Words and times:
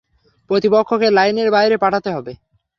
প্রতিপক্ষকে 0.49 1.07
লাইনের 1.11 1.49
বাইরে 1.51 1.75
পাঠাতে 1.77 2.09
হবে। 2.11 2.33